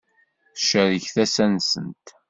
[0.55, 2.05] Tcerreg tasa-nsent.